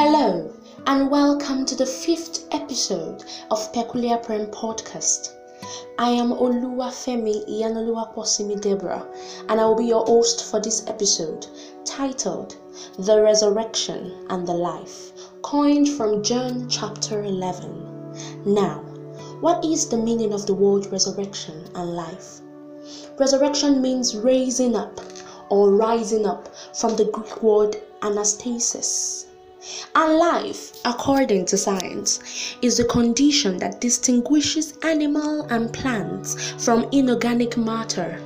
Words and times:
Hello, 0.00 0.48
and 0.86 1.10
welcome 1.10 1.66
to 1.66 1.74
the 1.74 1.84
fifth 1.84 2.46
episode 2.52 3.24
of 3.50 3.72
Peculiar 3.72 4.16
Prem 4.16 4.46
Podcast. 4.46 5.32
I 5.98 6.10
am 6.10 6.30
Oluwafemi 6.30 7.44
Iyanuoluwaposimi 7.48 8.60
Deborah, 8.60 9.04
and 9.48 9.60
I 9.60 9.64
will 9.64 9.74
be 9.74 9.86
your 9.86 10.04
host 10.04 10.44
for 10.44 10.60
this 10.60 10.86
episode 10.86 11.48
titled 11.84 12.54
The 12.96 13.20
Resurrection 13.20 14.24
and 14.30 14.46
the 14.46 14.54
Life, 14.54 15.14
coined 15.42 15.88
from 15.88 16.22
John 16.22 16.68
chapter 16.68 17.24
11. 17.24 18.44
Now, 18.46 18.84
what 19.40 19.64
is 19.64 19.88
the 19.88 19.98
meaning 19.98 20.32
of 20.32 20.46
the 20.46 20.54
word 20.54 20.86
resurrection 20.92 21.68
and 21.74 21.96
life? 21.96 22.40
Resurrection 23.18 23.82
means 23.82 24.14
raising 24.14 24.76
up 24.76 25.00
or 25.50 25.72
rising 25.72 26.24
up 26.24 26.50
from 26.72 26.94
the 26.94 27.06
Greek 27.06 27.42
word 27.42 27.82
anastasis. 28.00 29.24
And 29.94 30.18
life, 30.18 30.78
according 30.84 31.46
to 31.46 31.56
science, 31.56 32.20
is 32.62 32.76
the 32.76 32.84
condition 32.84 33.58
that 33.58 33.80
distinguishes 33.80 34.78
animal 34.82 35.42
and 35.50 35.72
plants 35.72 36.52
from 36.64 36.88
inorganic 36.92 37.56
matter, 37.56 38.20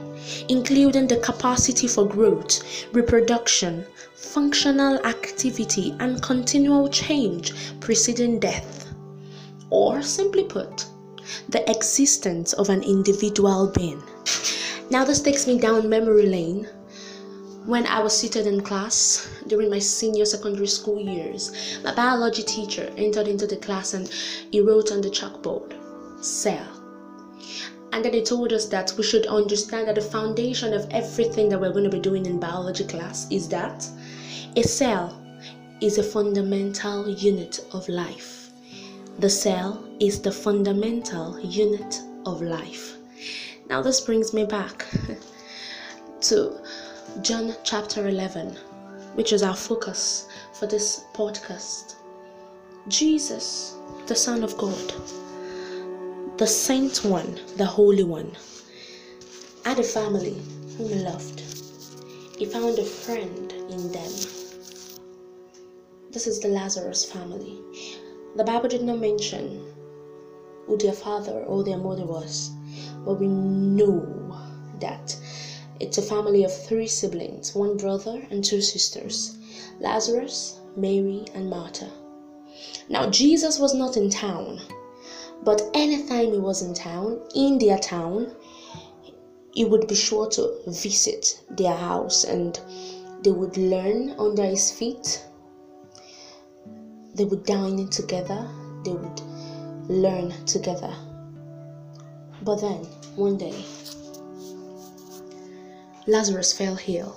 including 0.49 1.07
the 1.09 1.17
capacity 1.17 1.89
for 1.89 2.07
growth, 2.07 2.63
reproduction, 2.93 3.85
functional 4.15 5.05
activity, 5.07 5.95
and 6.01 6.23
continual 6.23 6.89
change 6.89 7.53
preceding 7.81 8.39
death. 8.39 8.93
Or, 9.71 10.03
simply 10.03 10.45
put, 10.45 10.87
the 11.49 11.69
existence 11.71 12.53
of 12.53 12.69
an 12.69 12.83
individual 12.83 13.73
being. 13.75 14.03
Now, 14.91 15.05
this 15.05 15.23
takes 15.23 15.47
me 15.47 15.59
down 15.59 15.89
memory 15.89 16.27
lane 16.27 16.69
when 17.67 17.87
I 17.87 18.01
was 18.01 18.17
seated 18.19 18.47
in 18.47 18.61
class 18.63 19.29
during 19.47 19.71
my 19.71 19.79
senior 19.79 20.25
secondary 20.25 20.67
school 20.67 20.99
years, 21.01 21.53
my 21.85 21.95
biology 21.95 22.43
teacher 22.43 22.93
entered 22.97 23.29
into 23.29 23.47
the 23.47 23.57
class 23.57 23.95
and 23.95 24.09
he 24.51 24.61
wrote 24.61 24.91
on 24.91 25.01
the 25.01 25.09
chalkboard, 25.09 25.73
cell. 26.25 26.67
And 27.93 28.05
then 28.05 28.15
he 28.15 28.23
told 28.23 28.53
us 28.53 28.67
that 28.67 28.93
we 28.97 29.05
should 29.05 29.27
understand 29.27 29.87
that 29.87 29.95
the 29.95 30.01
foundation 30.01 30.73
of 30.73 30.89
everything 30.91 31.49
that 31.51 31.61
we're 31.61 31.73
going 31.73 31.85
to 31.85 31.91
be 31.91 32.01
doing 32.01 32.27
in 32.27 32.41
biology 32.41 32.85
class 32.85 33.31
is 33.31 33.49
that 33.51 33.87
a 34.57 34.63
cell 34.63 35.23
is 35.81 35.99
a 35.99 36.03
fundamental 36.03 37.09
unit 37.09 37.61
of 37.73 37.89
life. 37.89 38.51
The 39.19 39.31
cell 39.31 39.85
is 40.01 40.21
the 40.21 40.33
fundamental 40.33 41.39
unit 41.41 42.01
of 42.27 42.41
life. 42.43 42.97
Now, 43.69 43.83
this 43.83 44.01
brings 44.01 44.33
me 44.33 44.47
back 44.47 44.87
to 46.23 46.62
John 47.21 47.55
chapter 47.63 48.09
11, 48.09 48.57
which 49.15 49.33
is 49.35 49.43
our 49.43 49.55
focus 49.55 50.29
for 50.55 50.67
this 50.67 51.05
podcast. 51.13 51.97
Jesus, 52.89 53.77
the 54.07 54.17
Son 54.17 54.43
of 54.43 54.57
God, 54.57 54.95
the 56.39 56.47
Saint 56.47 57.05
One, 57.05 57.39
the 57.59 57.67
Holy 57.67 58.03
One, 58.03 58.33
had 59.67 59.79
a 59.79 59.83
family 59.85 60.41
whom 60.79 60.89
he 60.89 60.95
loved. 60.95 61.43
He 62.39 62.47
found 62.47 62.79
a 62.79 62.85
friend 62.85 63.53
in 63.53 63.93
them. 63.93 64.13
This 66.11 66.27
is 66.27 66.41
the 66.41 66.49
Lazarus 66.49 67.05
family. 67.05 67.61
The 68.37 68.45
Bible 68.45 68.71
did 68.71 68.83
not 68.83 68.99
mention 68.99 69.63
who 70.67 70.79
their 70.79 70.95
father 70.95 71.45
or 71.45 71.63
their 71.63 71.79
mother 71.79 72.07
was, 72.07 72.51
but 73.05 73.21
we 73.21 73.29
know 73.29 74.35
that 74.81 75.15
it's 75.83 75.99
a 75.99 76.03
family 76.03 76.45
of 76.45 76.53
three 76.67 76.87
siblings 76.87 77.55
one 77.55 77.77
brother 77.77 78.25
and 78.31 78.45
two 78.45 78.61
sisters 78.61 79.37
Lazarus, 79.81 80.61
Mary, 80.77 81.25
and 81.35 81.51
Martha. 81.51 81.91
Now, 82.89 83.11
Jesus 83.11 83.59
was 83.59 83.75
not 83.75 83.97
in 83.97 84.09
town, 84.11 84.61
but 85.43 85.61
anytime 85.75 86.33
he 86.33 86.39
was 86.39 86.63
in 86.63 86.73
town, 86.73 87.21
in 87.35 87.59
their 87.59 87.79
town, 87.79 88.35
he 89.53 89.65
would 89.65 89.89
be 89.89 89.95
sure 89.97 90.29
to 90.29 90.55
visit 90.69 91.43
their 91.51 91.75
house 91.75 92.25
and 92.25 92.61
they 93.23 93.33
would 93.33 93.57
learn 93.57 94.15
under 94.19 94.45
his 94.45 94.71
feet. 94.71 95.25
They 97.15 97.25
would 97.25 97.45
dine 97.45 97.89
together, 97.89 98.49
they 98.85 98.93
would 98.93 99.21
learn 99.89 100.33
together. 100.47 100.95
But 102.43 102.61
then, 102.61 102.85
one 103.17 103.37
day, 103.37 103.55
Lazarus 106.07 106.53
fell 106.53 106.79
ill, 106.87 107.15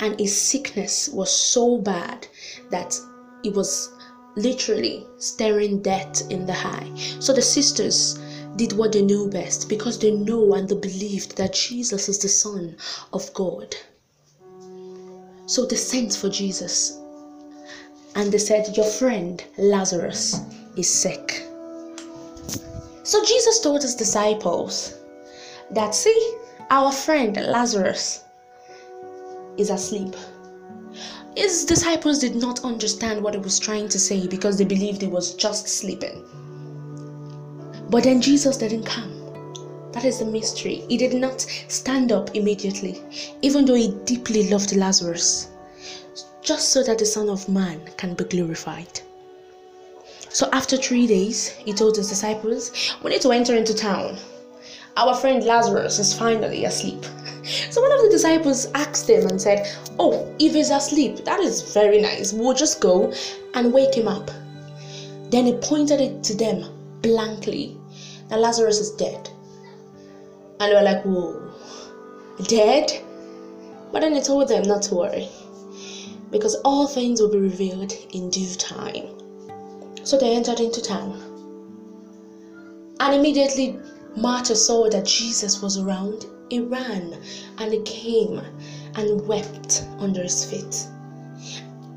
and 0.00 0.18
his 0.18 0.40
sickness 0.40 1.08
was 1.08 1.30
so 1.30 1.78
bad 1.78 2.26
that 2.70 2.98
it 3.44 3.54
was 3.54 3.90
literally 4.36 5.06
staring 5.18 5.80
death 5.80 6.28
in 6.30 6.46
the 6.46 6.56
eye. 6.56 6.90
So 7.20 7.32
the 7.32 7.42
sisters 7.42 8.18
did 8.56 8.72
what 8.72 8.92
they 8.92 9.02
knew 9.02 9.28
best 9.28 9.68
because 9.68 9.98
they 9.98 10.10
know 10.12 10.54
and 10.54 10.68
they 10.68 10.76
believed 10.76 11.36
that 11.36 11.52
Jesus 11.54 12.08
is 12.08 12.18
the 12.18 12.28
Son 12.28 12.76
of 13.12 13.32
God. 13.34 13.74
So 15.46 15.66
they 15.66 15.76
sent 15.76 16.14
for 16.14 16.28
Jesus 16.28 16.98
and 18.14 18.32
they 18.32 18.38
said, 18.38 18.76
Your 18.76 18.86
friend 18.86 19.42
Lazarus 19.58 20.40
is 20.76 20.88
sick. 20.88 21.46
So 23.02 23.22
Jesus 23.24 23.60
told 23.60 23.82
his 23.82 23.94
disciples 23.94 24.94
that, 25.70 25.94
see, 25.94 26.36
our 26.70 26.90
friend 26.90 27.36
Lazarus 27.36 28.24
is 29.58 29.70
asleep. 29.70 30.14
His 31.36 31.64
disciples 31.64 32.20
did 32.20 32.36
not 32.36 32.64
understand 32.64 33.22
what 33.22 33.34
he 33.34 33.40
was 33.40 33.58
trying 33.58 33.88
to 33.88 33.98
say 33.98 34.26
because 34.26 34.56
they 34.56 34.64
believed 34.64 35.02
he 35.02 35.08
was 35.08 35.34
just 35.34 35.68
sleeping. 35.68 36.24
But 37.90 38.04
then 38.04 38.20
Jesus 38.20 38.56
didn't 38.56 38.84
come. 38.84 39.10
That 39.92 40.04
is 40.04 40.20
the 40.20 40.24
mystery. 40.24 40.84
He 40.88 40.96
did 40.96 41.14
not 41.14 41.40
stand 41.68 42.12
up 42.12 42.34
immediately, 42.34 43.02
even 43.42 43.64
though 43.64 43.74
he 43.74 43.94
deeply 44.04 44.48
loved 44.48 44.74
Lazarus, 44.74 45.48
just 46.40 46.70
so 46.70 46.82
that 46.84 46.98
the 46.98 47.06
Son 47.06 47.28
of 47.28 47.48
Man 47.48 47.80
can 47.96 48.14
be 48.14 48.24
glorified. 48.24 49.00
So 50.30 50.48
after 50.52 50.76
three 50.76 51.06
days, 51.06 51.48
he 51.48 51.72
told 51.72 51.96
his 51.96 52.08
disciples, 52.08 52.72
We 53.02 53.10
need 53.10 53.22
to 53.22 53.32
enter 53.32 53.54
into 53.54 53.74
town 53.74 54.18
our 54.96 55.14
friend 55.14 55.42
Lazarus 55.44 55.98
is 55.98 56.14
finally 56.14 56.64
asleep. 56.64 57.04
So 57.70 57.82
one 57.82 57.92
of 57.92 58.02
the 58.02 58.08
disciples 58.10 58.66
asked 58.74 59.10
him 59.10 59.26
and 59.26 59.40
said, 59.40 59.66
Oh, 59.98 60.34
if 60.38 60.54
he's 60.54 60.70
asleep, 60.70 61.24
that 61.24 61.40
is 61.40 61.74
very 61.74 62.00
nice. 62.00 62.32
We'll 62.32 62.54
just 62.54 62.80
go 62.80 63.12
and 63.54 63.72
wake 63.72 63.94
him 63.94 64.08
up. 64.08 64.30
Then 65.30 65.46
he 65.46 65.54
pointed 65.54 66.00
it 66.00 66.22
to 66.24 66.36
them 66.36 66.64
blankly. 67.02 67.76
Now 68.30 68.38
Lazarus 68.38 68.78
is 68.78 68.92
dead. 68.92 69.28
And 70.60 70.70
they 70.70 70.74
were 70.74 70.82
like, 70.82 71.02
Whoa, 71.02 71.52
dead? 72.44 72.92
But 73.92 74.00
then 74.00 74.14
he 74.14 74.22
told 74.22 74.48
them 74.48 74.62
not 74.62 74.82
to 74.84 74.94
worry, 74.94 75.28
because 76.30 76.54
all 76.64 76.86
things 76.86 77.20
will 77.20 77.30
be 77.30 77.38
revealed 77.38 77.92
in 78.12 78.30
due 78.30 78.54
time. 78.54 79.06
So 80.04 80.18
they 80.18 80.34
entered 80.34 80.60
into 80.60 80.82
town. 80.82 81.20
And 83.00 83.14
immediately 83.14 83.78
Martha 84.16 84.54
saw 84.54 84.88
that 84.90 85.06
Jesus 85.06 85.60
was 85.60 85.76
around, 85.76 86.26
he 86.48 86.60
ran 86.60 87.16
and 87.58 87.72
he 87.72 87.80
came 87.82 88.40
and 88.94 89.26
wept 89.26 89.84
under 89.98 90.22
his 90.22 90.44
feet. 90.44 90.86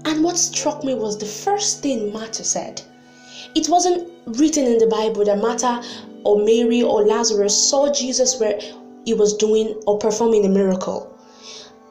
And 0.05 0.23
what 0.23 0.37
struck 0.37 0.83
me 0.83 0.95
was 0.95 1.17
the 1.17 1.25
first 1.25 1.83
thing 1.83 2.11
Martha 2.11 2.43
said. 2.43 2.81
It 3.55 3.69
wasn't 3.69 4.09
written 4.25 4.65
in 4.65 4.77
the 4.79 4.87
Bible 4.87 5.25
that 5.25 5.39
Martha 5.39 5.83
or 6.23 6.43
Mary 6.43 6.81
or 6.81 7.05
Lazarus 7.05 7.69
saw 7.69 7.91
Jesus 7.91 8.39
where 8.39 8.59
he 9.05 9.13
was 9.13 9.37
doing 9.37 9.81
or 9.85 9.97
performing 9.97 10.45
a 10.45 10.49
miracle, 10.49 11.15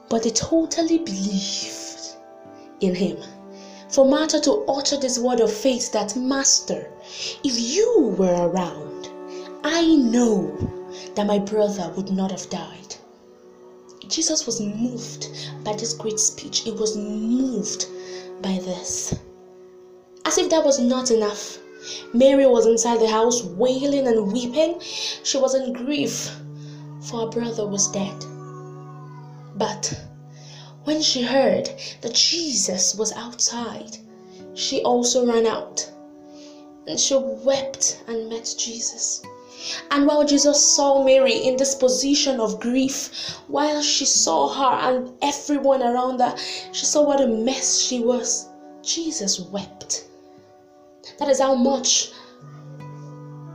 but 0.09 0.23
they 0.23 0.31
totally 0.31 0.99
believed 0.99 2.17
in 2.81 2.95
him. 2.95 3.17
For 3.89 4.05
Martha 4.05 4.41
to 4.41 4.65
utter 4.69 4.97
this 4.97 5.19
word 5.19 5.41
of 5.41 5.53
faith 5.53 5.93
that, 5.93 6.17
Master, 6.17 6.91
if 7.45 7.59
you 7.59 8.15
were 8.19 8.49
around, 8.49 9.09
I 9.69 9.97
know 9.97 10.57
that 11.17 11.27
my 11.27 11.41
brother 11.41 11.93
would 11.97 12.13
not 12.13 12.31
have 12.31 12.49
died. 12.51 12.95
Jesus 14.07 14.47
was 14.47 14.61
moved 14.61 15.27
by 15.65 15.73
this 15.73 15.93
great 15.93 16.21
speech. 16.21 16.61
He 16.61 16.71
was 16.71 16.97
moved 16.97 17.87
by 18.43 18.61
this. 18.61 19.13
As 20.25 20.39
if 20.39 20.51
that 20.51 20.65
was 20.65 20.79
not 20.79 21.11
enough, 21.11 21.59
Mary 22.15 22.47
was 22.47 22.67
inside 22.67 23.01
the 23.01 23.09
house 23.09 23.43
wailing 23.43 24.07
and 24.07 24.33
weeping. 24.33 24.79
She 24.81 25.37
was 25.37 25.57
in 25.57 25.73
grief, 25.73 26.31
for 27.01 27.23
her 27.23 27.27
brother 27.27 27.67
was 27.67 27.91
dead. 27.91 28.25
But 29.57 30.01
when 30.85 31.03
she 31.03 31.23
heard 31.23 31.69
that 32.03 32.15
Jesus 32.15 32.95
was 32.95 33.11
outside, 33.15 33.99
she 34.55 34.81
also 34.83 35.27
ran 35.27 35.45
out 35.45 35.91
and 36.87 37.01
she 37.01 37.17
wept 37.17 38.05
and 38.07 38.29
met 38.29 38.55
Jesus. 38.57 39.23
And 39.91 40.07
while 40.07 40.25
Jesus 40.25 40.63
saw 40.65 41.05
Mary 41.05 41.35
in 41.35 41.57
this 41.57 41.75
position 41.75 42.41
of 42.41 42.61
grief, 42.61 43.37
while 43.49 43.83
she 43.83 44.05
saw 44.05 44.49
her 44.49 44.89
and 44.89 45.13
everyone 45.23 45.83
around 45.83 46.21
her, 46.21 46.37
she 46.73 46.85
saw 46.85 47.03
what 47.03 47.21
a 47.21 47.27
mess 47.27 47.79
she 47.81 48.01
was. 48.01 48.49
Jesus 48.83 49.41
wept. 49.41 50.07
That 51.19 51.29
is 51.29 51.41
how 51.41 51.55
much 51.55 52.11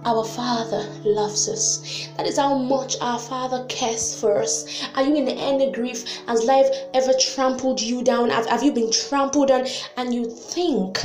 our 0.03 0.24
Father 0.24 0.89
loves 1.03 1.48
us. 1.48 2.07
That 2.18 2.25
is 2.25 2.38
how 2.38 2.57
much 2.57 2.95
our 3.01 3.19
Father 3.19 3.65
cares 3.69 4.19
for 4.19 4.42
us. 4.42 4.65
Are 4.95 5.03
you 5.03 5.15
in 5.15 5.27
any 5.30 5.71
grief? 5.71 6.03
Has 6.27 6.44
life 6.44 6.68
ever 6.94 7.13
trampled 7.13 7.81
you 7.81 8.03
down? 8.03 8.30
Have, 8.30 8.48
have 8.48 8.63
you 8.63 8.71
been 8.71 8.92
trampled 8.92 9.51
on 9.51 9.68
and 9.98 10.13
you 10.13 10.30
think 10.30 11.00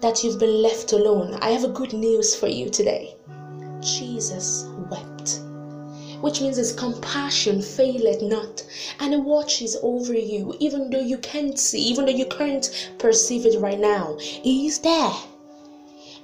that 0.00 0.22
you've 0.22 0.38
been 0.38 0.62
left 0.62 0.92
alone? 0.92 1.34
I 1.40 1.50
have 1.50 1.64
a 1.64 1.68
good 1.68 1.92
news 1.92 2.34
for 2.34 2.46
you 2.46 2.70
today. 2.70 3.16
Jesus 3.82 4.66
wept. 4.90 5.40
Which 6.20 6.40
means 6.40 6.56
his 6.56 6.72
compassion 6.72 7.62
faileth 7.62 8.22
not, 8.22 8.62
and 8.98 9.14
he 9.14 9.18
watches 9.20 9.76
over 9.82 10.14
you, 10.14 10.54
even 10.60 10.90
though 10.90 11.00
you 11.00 11.18
can't 11.18 11.58
see, 11.58 11.80
even 11.80 12.04
though 12.04 12.12
you 12.12 12.26
can't 12.26 12.70
perceive 12.98 13.46
it 13.46 13.58
right 13.58 13.80
now. 13.80 14.16
He 14.18 14.66
is 14.66 14.78
there 14.80 15.12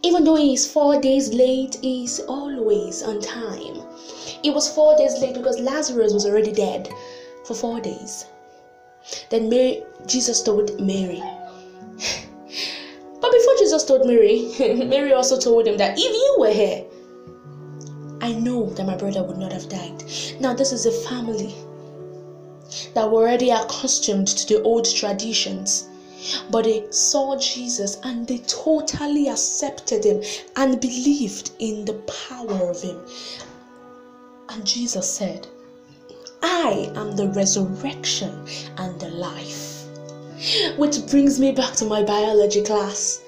even 0.06 0.24
though 0.24 0.36
he 0.36 0.54
is 0.54 0.70
four 0.70 1.00
days 1.00 1.32
late, 1.32 1.78
he 1.82 2.04
is 2.04 2.20
always 2.28 3.02
on 3.02 3.20
time. 3.20 3.82
He 4.42 4.50
was 4.50 4.72
four 4.72 4.96
days 4.96 5.20
late 5.20 5.34
because 5.34 5.58
Lazarus 5.58 6.12
was 6.12 6.24
already 6.26 6.52
dead 6.52 6.88
for 7.44 7.54
four 7.54 7.80
days. 7.80 8.26
Then 9.30 9.48
Mary, 9.48 9.82
Jesus 10.06 10.42
told 10.42 10.80
Mary. 10.80 11.22
but 13.20 13.32
before 13.32 13.56
Jesus 13.58 13.84
told 13.84 14.06
Mary, 14.06 14.48
Mary 14.86 15.12
also 15.12 15.40
told 15.40 15.66
him 15.66 15.76
that 15.78 15.98
if 15.98 16.04
you 16.04 16.36
were 16.38 16.52
here, 16.52 16.84
I 18.26 18.32
know 18.32 18.70
that 18.70 18.84
my 18.84 18.96
brother 18.96 19.22
would 19.22 19.38
not 19.38 19.52
have 19.52 19.68
died. 19.68 20.02
Now, 20.40 20.52
this 20.52 20.72
is 20.72 20.84
a 20.84 20.92
family 21.08 21.54
that 22.94 23.08
were 23.08 23.22
already 23.22 23.50
accustomed 23.50 24.26
to 24.28 24.46
the 24.54 24.62
old 24.62 24.84
traditions 24.92 25.88
but 26.50 26.64
they 26.64 26.84
saw 26.90 27.38
Jesus 27.38 27.98
and 28.02 28.26
they 28.26 28.38
totally 28.38 29.28
accepted 29.28 30.04
him 30.04 30.22
and 30.56 30.80
believed 30.80 31.52
in 31.58 31.84
the 31.84 31.94
power 32.28 32.70
of 32.70 32.82
him. 32.82 33.00
And 34.48 34.66
Jesus 34.66 35.08
said, 35.08 35.46
I 36.42 36.90
am 36.96 37.14
the 37.16 37.28
resurrection 37.28 38.46
and 38.78 38.98
the 39.00 39.08
life. 39.08 39.75
Which 40.76 41.06
brings 41.06 41.38
me 41.40 41.52
back 41.52 41.74
to 41.76 41.84
my 41.84 42.02
biology 42.02 42.62
class. 42.62 43.22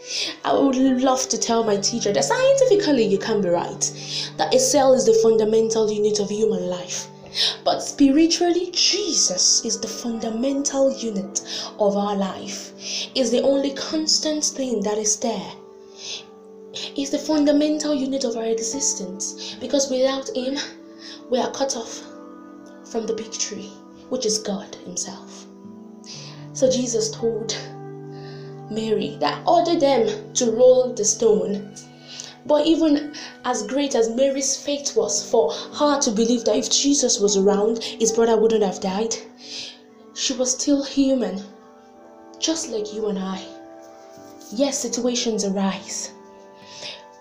I 0.44 0.52
would 0.52 0.76
love 0.76 1.28
to 1.28 1.38
tell 1.38 1.64
my 1.64 1.76
teacher 1.76 2.12
that 2.12 2.24
scientifically 2.24 3.04
you 3.04 3.18
can 3.18 3.40
be 3.40 3.48
right, 3.48 3.92
that 4.36 4.54
a 4.54 4.58
cell 4.58 4.94
is 4.94 5.06
the 5.06 5.18
fundamental 5.22 5.90
unit 5.90 6.20
of 6.20 6.30
human 6.30 6.66
life 6.68 7.08
but 7.62 7.80
spiritually, 7.80 8.70
Jesus 8.72 9.64
is 9.64 9.78
the 9.78 9.86
fundamental 9.86 10.90
unit 10.96 11.42
of 11.78 11.96
our 11.96 12.16
life, 12.16 12.72
is 13.14 13.30
the 13.30 13.42
only 13.42 13.72
constant 13.74 14.44
thing 14.44 14.80
that 14.82 14.98
is 14.98 15.16
there. 15.16 15.52
Is 16.96 17.10
the 17.10 17.18
fundamental 17.18 17.94
unit 17.94 18.24
of 18.24 18.36
our 18.36 18.46
existence 18.46 19.56
because 19.60 19.90
without 19.90 20.34
Him, 20.34 20.58
we 21.28 21.38
are 21.38 21.50
cut 21.50 21.76
off 21.76 22.02
from 22.90 23.06
the 23.06 23.14
big 23.14 23.32
tree, 23.32 23.72
which 24.08 24.24
is 24.24 24.38
God 24.38 24.74
Himself. 24.86 25.47
So 26.58 26.68
Jesus 26.68 27.10
told 27.12 27.56
Mary 28.68 29.16
that 29.20 29.40
order 29.46 29.78
them 29.78 30.32
to 30.34 30.50
roll 30.50 30.92
the 30.92 31.04
stone 31.04 31.72
but 32.46 32.66
even 32.66 33.14
as 33.44 33.62
great 33.62 33.94
as 33.94 34.08
Mary's 34.08 34.56
faith 34.56 34.96
was 34.96 35.22
for 35.22 35.52
her 35.52 36.00
to 36.00 36.10
believe 36.10 36.44
that 36.46 36.56
if 36.56 36.68
Jesus 36.68 37.20
was 37.20 37.36
around, 37.36 37.84
his 37.84 38.10
brother 38.10 38.36
wouldn't 38.36 38.64
have 38.64 38.80
died, 38.80 39.14
she 40.14 40.32
was 40.32 40.52
still 40.52 40.82
human, 40.82 41.42
just 42.40 42.70
like 42.70 42.92
you 42.92 43.06
and 43.06 43.18
I. 43.18 43.40
Yes, 44.50 44.78
situations 44.78 45.44
arise. 45.44 46.10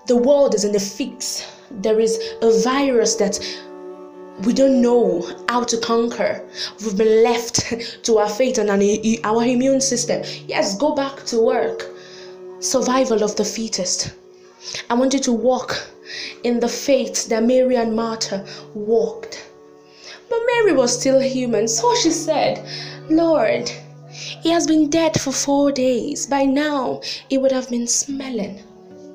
The 0.08 0.16
world 0.16 0.56
is 0.56 0.64
in 0.64 0.76
a 0.76 0.80
fix. 0.80 1.46
There 1.70 2.00
is 2.00 2.18
a 2.42 2.60
virus 2.62 3.16
that 3.16 3.38
we 4.44 4.54
don't 4.54 4.82
know 4.82 5.28
how 5.50 5.64
to 5.64 5.78
conquer. 5.78 6.48
We've 6.82 6.98
been 6.98 7.24
left 7.24 7.74
to 8.04 8.18
our 8.20 8.30
fate 8.30 8.58
and 8.60 8.70
our 8.70 9.44
immune 9.44 9.82
system. 9.82 10.24
Yes, 10.48 10.78
go 10.78 10.94
back 10.94 11.26
to 11.26 11.40
work. 11.40 11.88
Survival 12.60 13.24
of 13.24 13.36
the 13.36 13.46
fittest. 13.46 14.14
I 14.90 14.94
want 14.94 15.14
you 15.14 15.20
to 15.20 15.32
walk 15.32 15.88
in 16.44 16.60
the 16.60 16.68
faith 16.68 17.28
that 17.30 17.44
Mary 17.44 17.76
and 17.78 17.96
Martha 17.96 18.46
walked. 18.74 19.50
But 20.30 20.42
Mary 20.54 20.74
was 20.74 21.00
still 21.00 21.20
human, 21.20 21.68
so 21.68 21.96
she 21.96 22.12
said, 22.12 22.68
Lord, 23.10 23.72
he 24.10 24.50
has 24.50 24.68
been 24.68 24.90
dead 24.90 25.20
for 25.20 25.32
four 25.32 25.72
days. 25.72 26.26
By 26.28 26.46
now, 26.46 27.02
he 27.30 27.38
would 27.38 27.52
have 27.52 27.70
been 27.70 27.88
smelling. 27.88 28.62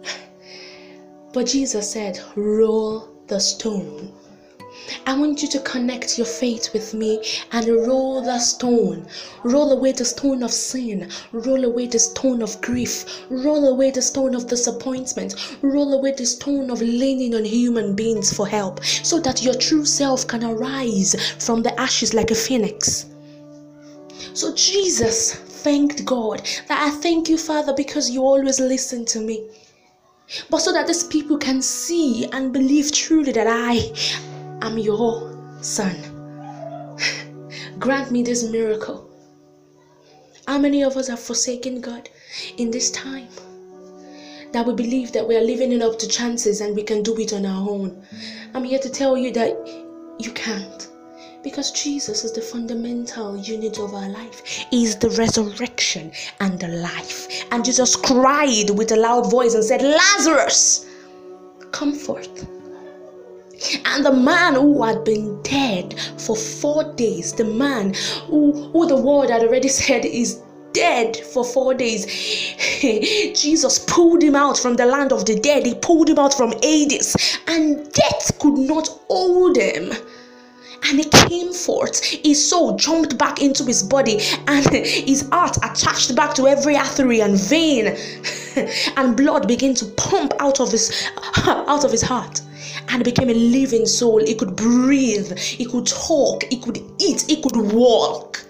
But 1.32 1.46
Jesus 1.46 1.90
said, 1.90 2.20
Roll 2.34 3.08
the 3.26 3.40
stone. 3.40 4.12
I 5.06 5.18
want 5.18 5.42
you 5.42 5.48
to 5.48 5.60
connect 5.60 6.16
your 6.16 6.26
faith 6.26 6.72
with 6.72 6.94
me 6.94 7.22
and 7.52 7.66
roll 7.68 8.22
the 8.22 8.38
stone. 8.38 9.06
Roll 9.44 9.72
away 9.72 9.92
the 9.92 10.04
stone 10.04 10.42
of 10.42 10.52
sin. 10.52 11.10
Roll 11.32 11.64
away 11.64 11.86
the 11.86 11.98
stone 11.98 12.42
of 12.42 12.60
grief. 12.60 13.24
Roll 13.28 13.68
away 13.68 13.90
the 13.90 14.02
stone 14.02 14.34
of 14.34 14.46
disappointment. 14.46 15.34
Roll 15.62 15.94
away 15.94 16.12
the 16.12 16.26
stone 16.26 16.70
of 16.70 16.80
leaning 16.80 17.34
on 17.34 17.44
human 17.44 17.94
beings 17.94 18.32
for 18.32 18.46
help 18.46 18.84
so 18.84 19.20
that 19.20 19.42
your 19.42 19.54
true 19.54 19.84
self 19.84 20.26
can 20.26 20.44
arise 20.44 21.14
from 21.38 21.62
the 21.62 21.78
ashes 21.80 22.14
like 22.14 22.30
a 22.30 22.34
phoenix. 22.34 23.06
So 24.34 24.54
Jesus 24.54 25.34
thanked 25.34 26.04
God 26.04 26.42
that 26.68 26.82
I 26.82 26.90
thank 26.90 27.28
you, 27.28 27.36
Father, 27.36 27.74
because 27.74 28.10
you 28.10 28.22
always 28.22 28.58
listen 28.58 29.04
to 29.06 29.20
me 29.20 29.44
but 30.48 30.58
so 30.60 30.72
that 30.72 30.86
these 30.86 31.04
people 31.04 31.36
can 31.36 31.60
see 31.60 32.26
and 32.32 32.52
believe 32.52 32.90
truly 32.92 33.32
that 33.32 33.46
I 33.46 33.92
I'm 34.62 34.78
your 34.78 35.28
son. 35.60 35.96
Grant 37.80 38.12
me 38.12 38.22
this 38.22 38.44
miracle. 38.48 39.10
How 40.46 40.56
many 40.56 40.84
of 40.84 40.96
us 40.96 41.08
have 41.08 41.18
forsaken 41.18 41.80
God 41.80 42.08
in 42.58 42.70
this 42.70 42.92
time? 42.92 43.26
That 44.52 44.64
we 44.64 44.74
believe 44.74 45.10
that 45.14 45.26
we 45.26 45.36
are 45.36 45.40
living 45.40 45.72
it 45.72 45.82
up 45.82 45.98
to 45.98 46.06
chances 46.06 46.60
and 46.60 46.76
we 46.76 46.84
can 46.84 47.02
do 47.02 47.18
it 47.18 47.32
on 47.32 47.44
our 47.44 47.68
own. 47.68 48.06
I'm 48.54 48.62
here 48.62 48.78
to 48.78 48.88
tell 48.88 49.16
you 49.16 49.32
that 49.32 49.50
you 50.20 50.30
can't. 50.30 50.88
Because 51.42 51.72
Jesus 51.72 52.22
is 52.22 52.30
the 52.30 52.40
fundamental 52.40 53.36
unit 53.36 53.80
of 53.80 53.94
our 53.94 54.08
life. 54.10 54.46
He 54.46 54.84
is 54.84 54.94
the 54.94 55.10
resurrection 55.10 56.12
and 56.38 56.60
the 56.60 56.68
life. 56.68 57.26
And 57.50 57.64
Jesus 57.64 57.96
cried 57.96 58.70
with 58.70 58.92
a 58.92 58.96
loud 58.96 59.28
voice 59.28 59.54
and 59.54 59.64
said, 59.64 59.82
Lazarus, 59.82 60.86
come 61.72 61.94
forth. 61.94 62.46
And 63.84 64.04
the 64.04 64.12
man 64.12 64.54
who 64.54 64.82
had 64.82 65.04
been 65.04 65.40
dead 65.42 65.94
for 66.18 66.36
four 66.36 66.92
days, 66.94 67.32
the 67.32 67.44
man 67.44 67.94
who, 68.26 68.70
who 68.72 68.86
the 68.86 68.96
word 68.96 69.30
had 69.30 69.42
already 69.42 69.68
said 69.68 70.04
is 70.04 70.42
dead 70.72 71.16
for 71.16 71.44
four 71.44 71.74
days. 71.74 72.06
Jesus 73.40 73.78
pulled 73.80 74.22
him 74.22 74.34
out 74.34 74.58
from 74.58 74.74
the 74.74 74.86
land 74.86 75.12
of 75.12 75.26
the 75.26 75.38
dead. 75.38 75.66
He 75.66 75.74
pulled 75.74 76.08
him 76.08 76.18
out 76.18 76.34
from 76.34 76.52
Hades, 76.62 77.16
and 77.46 77.92
death 77.92 78.38
could 78.38 78.58
not 78.58 78.88
hold 79.08 79.56
him. 79.56 79.92
And 80.84 80.98
he 80.98 81.04
came 81.04 81.52
forth. 81.52 82.02
His 82.04 82.48
soul 82.48 82.74
jumped 82.76 83.16
back 83.16 83.40
into 83.40 83.64
his 83.64 83.84
body, 83.84 84.18
and 84.48 84.68
his 84.72 85.28
heart 85.30 85.56
attached 85.58 86.16
back 86.16 86.34
to 86.34 86.48
every 86.48 86.76
artery 86.76 87.20
and 87.20 87.38
vein, 87.38 87.96
and 88.96 89.16
blood 89.16 89.46
began 89.46 89.74
to 89.74 89.84
pump 89.96 90.32
out 90.40 90.60
of 90.60 90.72
his 90.72 91.08
out 91.46 91.84
of 91.84 91.92
his 91.92 92.02
heart 92.02 92.40
and 92.88 93.04
became 93.04 93.30
a 93.30 93.34
living 93.34 93.86
soul. 93.86 94.18
It 94.18 94.38
could 94.38 94.56
breathe, 94.56 95.32
it 95.58 95.70
could 95.70 95.86
talk, 95.86 96.44
it 96.52 96.62
could 96.62 96.78
eat, 96.98 97.30
it 97.30 97.42
could 97.42 97.56
walk. 97.72 98.44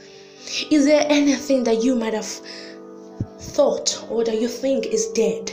Is 0.70 0.84
there 0.84 1.04
anything 1.08 1.64
that 1.64 1.82
you 1.82 1.94
might 1.94 2.14
have 2.14 2.40
thought 3.40 4.04
or 4.10 4.24
that 4.24 4.40
you 4.40 4.48
think 4.48 4.86
is 4.86 5.08
dead? 5.08 5.52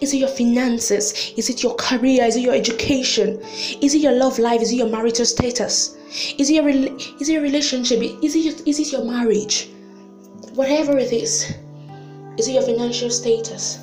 Is 0.00 0.14
it 0.14 0.18
your 0.18 0.28
finances? 0.28 1.32
Is 1.36 1.50
it 1.50 1.62
your 1.62 1.74
career? 1.74 2.24
Is 2.24 2.36
it 2.36 2.40
your 2.40 2.54
education? 2.54 3.40
Is 3.82 3.94
it 3.94 3.98
your 3.98 4.12
love 4.12 4.38
life? 4.38 4.62
Is 4.62 4.72
it 4.72 4.76
your 4.76 4.88
marital 4.88 5.26
status? 5.26 5.96
Is 6.38 6.48
it 6.48 6.54
your, 6.54 6.68
is 6.68 7.28
it 7.28 7.32
your 7.32 7.42
relationship? 7.42 8.00
Is 8.22 8.34
it 8.34 8.38
your, 8.40 8.54
is 8.66 8.80
it 8.80 8.92
your 8.92 9.04
marriage? 9.04 9.68
Whatever 10.54 10.96
it 10.98 11.12
is, 11.12 11.52
is 12.38 12.48
it 12.48 12.52
your 12.52 12.62
financial 12.62 13.10
status? 13.10 13.78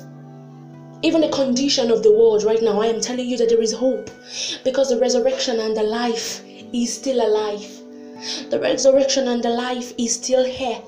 Even 1.06 1.20
the 1.20 1.28
condition 1.28 1.92
of 1.92 2.02
the 2.02 2.10
world 2.12 2.42
right 2.42 2.60
now, 2.60 2.80
I 2.80 2.86
am 2.86 3.00
telling 3.00 3.28
you 3.28 3.36
that 3.36 3.48
there 3.48 3.62
is 3.62 3.72
hope 3.72 4.10
because 4.64 4.88
the 4.88 4.98
resurrection 4.98 5.60
and 5.60 5.76
the 5.76 5.84
life 5.84 6.42
is 6.72 6.92
still 6.92 7.24
alive. 7.24 7.64
The 8.50 8.58
resurrection 8.58 9.28
and 9.28 9.40
the 9.40 9.50
life 9.50 9.92
is 9.98 10.14
still 10.14 10.44
here. 10.44 10.82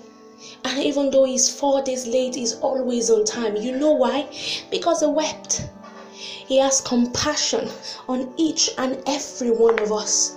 And 0.65 0.83
even 0.83 1.11
though 1.11 1.23
he's 1.25 1.49
four 1.49 1.83
days 1.83 2.05
late, 2.09 2.35
he's 2.35 2.55
always 2.55 3.11
on 3.11 3.27
time. 3.27 3.55
You 3.55 3.77
know 3.79 3.93
why? 3.93 4.29
Because 4.73 5.03
he 5.03 5.07
wept. 5.07 5.69
He 6.13 6.59
has 6.59 6.81
compassion 6.81 7.69
on 8.09 8.35
each 8.37 8.71
and 8.77 9.01
every 9.07 9.53
one 9.53 9.79
of 9.79 9.93
us. 9.93 10.35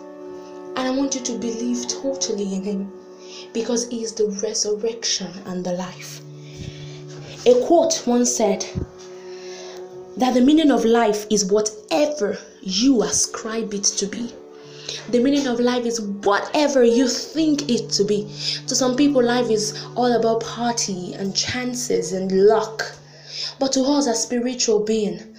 And 0.76 0.88
I 0.88 0.92
want 0.92 1.16
you 1.16 1.22
to 1.22 1.40
believe 1.40 1.88
totally 1.88 2.54
in 2.54 2.64
him 2.64 2.94
because 3.52 3.88
he 3.88 4.04
is 4.04 4.14
the 4.14 4.28
resurrection 4.44 5.32
and 5.48 5.66
the 5.66 5.74
life. 5.74 6.22
A 7.48 7.60
quote 7.66 8.04
once 8.06 8.32
said 8.32 8.64
that 10.18 10.34
the 10.34 10.42
meaning 10.42 10.72
of 10.72 10.86
life 10.86 11.26
is 11.30 11.46
whatever 11.46 12.38
you 12.62 13.04
ascribe 13.04 13.74
it 13.74 13.84
to 13.84 14.06
be. 14.06 14.34
The 15.10 15.20
meaning 15.20 15.48
of 15.48 15.60
life 15.60 15.86
is 15.86 16.02
whatever 16.02 16.84
you 16.84 17.08
think 17.08 17.70
it 17.70 17.90
to 17.92 18.04
be. 18.04 18.24
To 18.68 18.76
some 18.76 18.96
people, 18.96 19.24
life 19.24 19.50
is 19.50 19.86
all 19.96 20.12
about 20.12 20.42
party 20.42 21.14
and 21.14 21.36
chances 21.36 22.12
and 22.12 22.32
luck. 22.48 22.94
But 23.58 23.72
to 23.74 23.82
us 23.84 24.08
as 24.08 24.24
spiritual 24.24 24.80
being, 24.80 25.36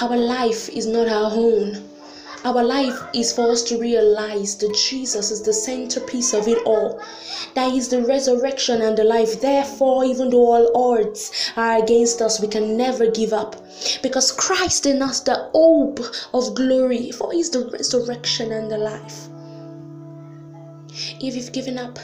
our 0.00 0.16
life 0.16 0.68
is 0.68 0.86
not 0.86 1.08
our 1.08 1.32
own. 1.32 1.82
Our 2.44 2.64
life 2.64 3.00
is 3.14 3.32
for 3.32 3.50
us 3.50 3.62
to 3.64 3.78
realize 3.78 4.56
that 4.56 4.74
Jesus 4.74 5.30
is 5.30 5.42
the 5.42 5.52
centerpiece 5.52 6.32
of 6.32 6.48
it 6.48 6.58
all. 6.64 7.00
That 7.54 7.72
is 7.72 7.88
the 7.88 8.02
resurrection 8.02 8.82
and 8.82 8.96
the 8.98 9.04
life. 9.04 9.40
Therefore, 9.40 10.04
even 10.04 10.30
though 10.30 10.52
all 10.52 10.96
odds 10.96 11.52
are 11.56 11.78
against 11.82 12.20
us, 12.20 12.40
we 12.40 12.48
can 12.48 12.76
never 12.76 13.10
give 13.10 13.32
up. 13.32 13.61
Because 14.02 14.32
Christ 14.32 14.86
in 14.86 15.02
us, 15.02 15.20
the 15.20 15.50
hope 15.54 16.00
of 16.34 16.54
glory, 16.54 17.10
for 17.10 17.34
is 17.34 17.50
the 17.50 17.68
resurrection 17.70 18.52
and 18.52 18.70
the 18.70 18.78
life. 18.78 19.28
If 21.20 21.36
you've 21.36 21.52
given 21.52 21.78
up, 21.78 21.98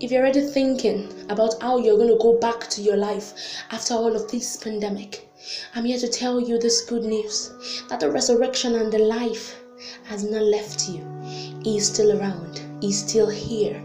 if 0.00 0.10
you're 0.10 0.22
already 0.22 0.46
thinking 0.46 1.12
about 1.28 1.60
how 1.60 1.78
you're 1.78 1.98
going 1.98 2.08
to 2.08 2.16
go 2.22 2.38
back 2.38 2.68
to 2.70 2.80
your 2.80 2.96
life 2.96 3.34
after 3.70 3.94
all 3.94 4.16
of 4.16 4.30
this 4.30 4.56
pandemic, 4.56 5.28
I'm 5.74 5.84
here 5.84 5.98
to 5.98 6.08
tell 6.08 6.40
you 6.40 6.58
this 6.58 6.82
good 6.82 7.04
news 7.04 7.84
that 7.88 8.00
the 8.00 8.10
resurrection 8.10 8.76
and 8.76 8.92
the 8.92 8.98
life 8.98 9.60
has 10.04 10.24
not 10.24 10.42
left 10.42 10.88
you. 10.88 11.06
He 11.62 11.76
is 11.76 11.86
still 11.86 12.18
around, 12.18 12.62
He's 12.80 13.06
still 13.06 13.28
here. 13.28 13.82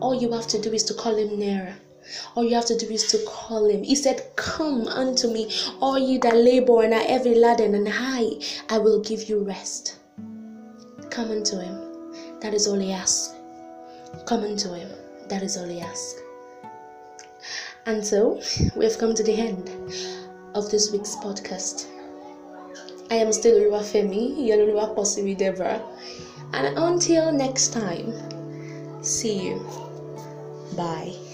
All 0.00 0.14
you 0.14 0.32
have 0.32 0.46
to 0.48 0.60
do 0.60 0.72
is 0.72 0.84
to 0.84 0.94
call 0.94 1.16
Him 1.16 1.38
nearer. 1.38 1.74
All 2.34 2.44
you 2.44 2.54
have 2.54 2.66
to 2.66 2.76
do 2.76 2.86
is 2.86 3.06
to 3.12 3.18
call 3.26 3.68
Him. 3.68 3.82
He 3.82 3.94
said, 3.94 4.22
Come 4.36 4.86
unto 4.88 5.28
me, 5.28 5.50
all 5.80 5.98
ye 5.98 6.18
that 6.18 6.36
labor 6.36 6.82
and 6.82 6.94
are 6.94 7.00
heavy 7.00 7.34
laden, 7.34 7.74
and 7.74 7.88
I, 7.90 8.40
I 8.68 8.78
will 8.78 9.00
give 9.00 9.28
you 9.28 9.44
rest. 9.44 9.96
Come 11.10 11.30
unto 11.30 11.58
Him. 11.58 12.40
That 12.40 12.54
is 12.54 12.66
all 12.66 12.78
He 12.78 12.92
asks. 12.92 13.34
Come 14.26 14.44
unto 14.44 14.72
Him. 14.72 14.88
That 15.28 15.42
is 15.42 15.56
all 15.56 15.68
He 15.68 15.80
asks. 15.80 16.22
And 17.86 18.04
so, 18.04 18.40
we 18.76 18.84
have 18.84 18.98
come 18.98 19.14
to 19.14 19.22
the 19.22 19.32
end 19.32 19.70
of 20.54 20.70
this 20.70 20.92
week's 20.92 21.16
podcast. 21.16 21.86
I 23.10 23.14
am 23.14 23.32
still 23.32 23.58
Oluwafemi, 23.58 24.36
Yeloluwa 24.36 24.94
Posimi 24.94 25.36
Deborah, 25.36 25.80
and 26.52 26.76
until 26.76 27.32
next 27.32 27.72
time, 27.72 28.12
see 29.02 29.48
you. 29.48 29.66
Bye. 30.76 31.27